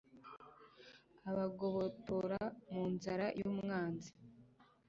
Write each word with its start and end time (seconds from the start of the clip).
abagobotora 1.29 2.39
mu 2.71 2.83
nzara 2.93 3.25
z’umwanzi 3.39 4.11